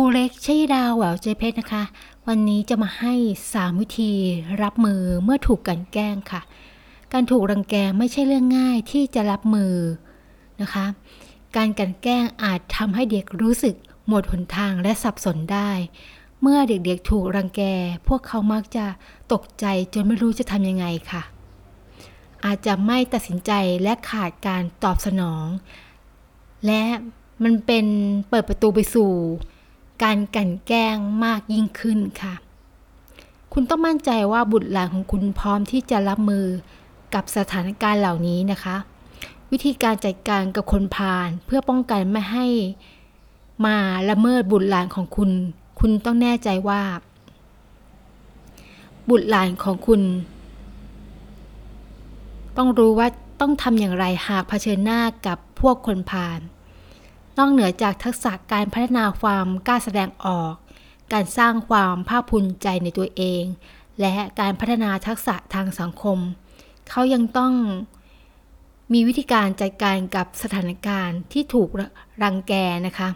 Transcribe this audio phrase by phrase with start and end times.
[0.00, 1.84] รูเล็กชัยดาวแหววใจเพชรนะคะ
[2.28, 3.14] วันนี้จะมาให้
[3.48, 4.12] 3 วิธี
[4.62, 6.40] รับมือเมื่อถูกกันแกล้งค่ะ
[7.12, 9.74] การถูกรังแกไม่ใช่เรื่องง่ายที่จะรับมือ
[10.62, 10.86] นะคะ
[11.56, 13.74] การกันแกล้งอาจทำให้เด็กรู้สึก
[14.08, 15.70] หมดหนทางและสับสนได้
[16.40, 17.62] เมื่อเด็กๆถูกรังแก
[18.08, 18.86] พวกเขามักจะ
[19.32, 21.22] ตกใจจนไม่รู้จะทำยังไงค่ะ
[22.44, 25.46] อาจจะไม่ตัดสินใจและขาดการตอบสนอง
[26.66, 26.82] และ
[27.44, 27.86] มันเป็น
[28.28, 29.12] เปิดประตูไปสู่
[30.02, 32.34] การกลั่นแกล้งมากยิ่งขึ้นค่ะ
[33.52, 36.46] คุณต้องมั่นใจว่าบุตรหลานของคุณพร้อมที่จะรับมือ
[37.14, 38.76] กับสถานการณ์เหล่านี้นะคะ
[39.50, 42.46] วิธีการจัดการกับคนพาลเพื่อป้องกันไม่ให้
[43.66, 43.76] มา
[44.10, 45.30] ละเมิดบุตรหลานของคุณ
[45.80, 46.82] คุณต้องแน่ใจว่า
[49.10, 50.02] บุตรหลานของคุณ
[52.56, 53.08] ต้องรู้ว่า
[53.40, 56.38] ต้องทำอย่างไรหากเผชิญหน้ากับพวกคนพาล
[57.38, 60.52] นอกเหนือจากทักษะการพัฒนาความกล้าแสดงออก
[61.12, 63.42] การสร้างความภาคภูมิใจในตัวเอง
[64.00, 66.18] และการพัฒนาทักษะทางสังคม
[66.90, 67.52] เขายังต้อง
[68.92, 71.68] มีวิธีการจัดการกับสถานการณ์ที่ถูก
[72.22, 72.52] รังแก
[72.86, 73.08] นะคะ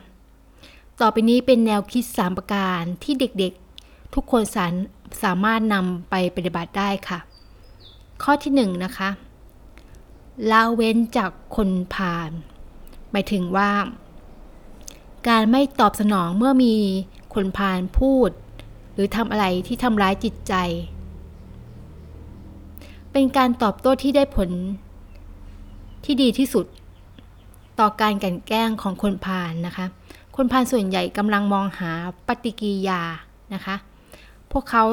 [1.00, 4.66] ต่อไปนี้เป็นแนวคิด 3 ประการที่เด็กๆ ทุกคนสา
[5.22, 7.18] สามารถนำไปปฏิบัติได้ค่ะ
[8.22, 9.10] ข้อที่1นะคะ
[10.50, 12.30] ละเว้นจากคนผ่าน
[13.10, 13.70] หมายถึงว่า
[15.28, 16.74] การไม่ตอบสนองเมื่อมี
[17.34, 18.30] คนพาลพูด
[18.94, 20.54] หรือทำอะไรที่ทำร้ายจิตใจ
[23.12, 24.50] เป็นการตอบโต้ที่ได้ผล
[26.04, 26.66] ที่ดีที่สุด
[27.80, 29.86] ต่อการกันแกล้งของคนพาลนะคะ
[30.36, 31.90] คนพาลส่วนใหญ่กำลังมองหา
[32.26, 33.02] ปฏิกิริยา
[33.54, 33.76] นะคะ
[34.52, 34.84] พวกเขา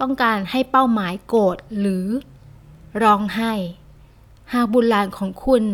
[0.00, 2.06] ต้องการให้เป้าหมายโกรธหรือ
[3.02, 3.52] ร้องไห้
[4.52, 5.64] หากบุญหลานของคุณ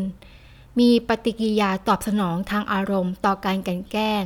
[0.78, 4.24] มีปฏิกิริยาตอบสนองทางอารมณ์ต่อการกันแกล้ง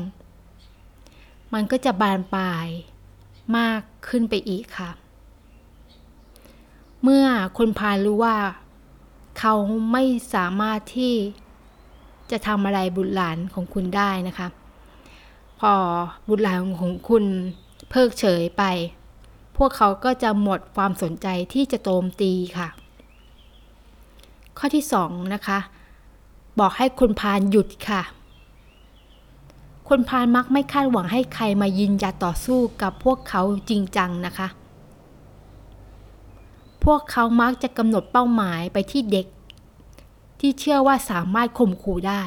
[1.52, 2.66] มันก็จะบานปลาย
[3.56, 4.90] มากขึ้นไปอีกค่ะ
[7.02, 7.26] เมื่อ
[7.58, 8.36] คนพาลรู้ว่า
[9.38, 9.54] เขา
[9.92, 10.04] ไม่
[10.34, 11.14] สามารถที่
[12.30, 14.48] จะทำอะไรบุตรหลานของคุณได้นะคะ
[15.60, 15.72] พอ
[16.28, 17.24] บุตรหลานของคุณ
[17.90, 18.62] เพิกเฉยไป
[19.56, 22.68] พวกเขาก็จะหมดความสนใจที่จะโจมตีค่ะ
[24.58, 25.58] ข้อที่สองนะคะ
[26.58, 28.02] บอกให้คนพาลหยุดค่ะ
[29.88, 34.48] คนพาลมักไม่คาดหวังให้ใครมายินยาต่อสู้กับพวกเขาจริงจังนะคะ
[36.84, 39.26] พวกเขามักจะกำหนดเป้าหมายไปที่เด็ก
[40.40, 42.22] ที่เชื่อว่าสามารถข่มขู่ได้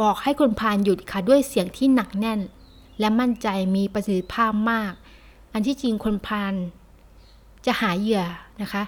[0.00, 2.40] บอกให้คนพาลหยุดค่ะด้วยเสียงที่หนักแน่น
[3.00, 4.92] และมั่นใจมีประสิทธิภาพมาก
[5.52, 6.54] อันที่จริงคนพาล
[7.66, 8.24] จะหาเหยื่อ
[8.62, 8.82] นะคะ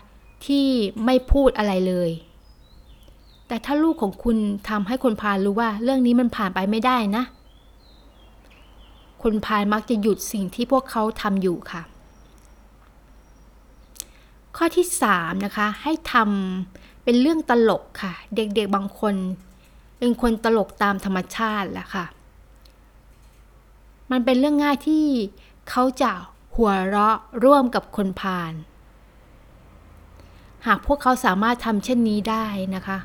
[0.46, 0.66] ที่
[1.04, 2.10] ไม่พูดอะไรเลย
[3.48, 4.36] แต่ถ้าลูกของคุณ
[4.68, 7.24] ทำให้คนพาลรู้ว่า เรื่องนี้มันผ่านไปไม่ได้นะ
[9.22, 11.82] คนพาลมักจะหยุดสิ่งที่พวกเขาทำอยู่ค่ะ
[14.56, 19.14] ข้อที่3นะคะ ให้ทำเป็นเรื่องตลกค่ะ เด็กๆบางคน
[19.98, 22.06] เป็นคนตลกตามธรรมชาติแหละค่ะ
[24.10, 25.04] มันเป็นเรื่องง่ายที่
[25.70, 26.12] เขาจะ
[26.54, 28.52] หัวเราะร่วมกับคนพาล
[30.66, 32.44] หากพวกเขาสามารถทำเช่นนี้ได้
[32.74, 32.98] นะคะ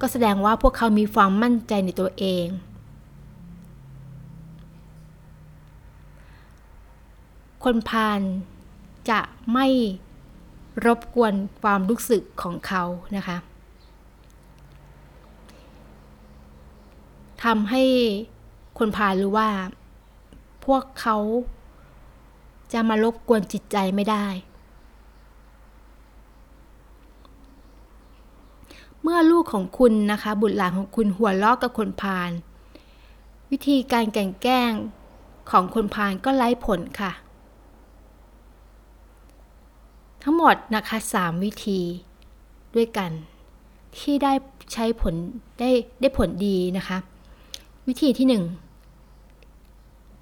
[0.00, 2.46] ก็แสดงว่าพวกเขามีความมั่นใจในตัวเอง
[7.64, 8.20] คนพาล
[9.10, 9.20] จะ
[9.52, 9.66] ไม่
[10.86, 12.84] รบกวนความรู้สึกของเขา
[13.16, 13.36] นะคะ
[17.44, 17.82] ทำให้
[18.78, 19.50] คนพาลรู้ว่า
[20.66, 21.16] พวกเขา
[22.72, 24.26] จะมารบกวนจิตใจไม่ได้
[29.02, 32.30] เมื่อลูกของคุณนะคะ บุตรหลานของคุณหัวล้อกับคนพาล
[33.50, 34.72] วิธีการแก่งแกล้ง
[35.50, 37.12] ของคนพาลก็ไร้ผลค่ะ
[40.22, 41.80] ทั้งหมดนะคะ 3 วิธี
[42.74, 43.10] ด้วยกัน
[43.98, 44.32] ที่ได้
[44.72, 45.14] ใช้ผล
[45.60, 45.70] ได้
[46.00, 46.98] ได้ผลดีนะคะ
[47.88, 48.42] วิธีที่ 1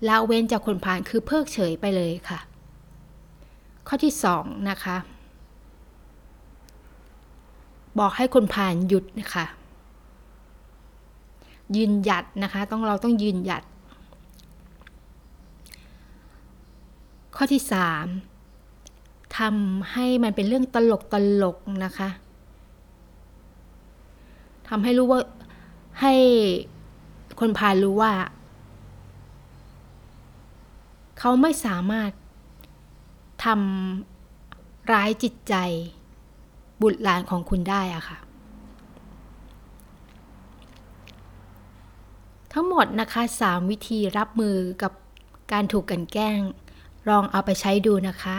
[0.08, 2.38] ละเว้นจากคนพาลคือเพิกเฉยไปเลยค่ะ
[3.88, 4.96] ข้อที่ 2 นะคะ
[7.98, 9.46] บอกให้คนผ่านหยุดนะคะ
[11.76, 13.62] ยืนหยัดนะคะ ต้องเราต้องยืนหยัด
[17.36, 18.06] ข้อที่สาม
[19.38, 22.08] ทำให้มันเป็นเรื่องตลกตลกนะคะ
[24.68, 25.20] ทำให้รู้ว่า
[26.00, 26.14] ให้
[27.40, 28.12] คนพาลรู้ว่า
[31.18, 32.10] เขาไม่สามารถ
[33.44, 35.54] ทำร้ายจิตใจ
[36.82, 38.18] บุตรหลานของคุณได้อะค่ะ
[42.52, 44.92] ทั้งหมดนะคะ 3 วิธีรับมือกับ
[45.52, 46.38] การถูกกันแกล้ง
[47.08, 48.36] ลองเอาไปใช้ดูนะคะ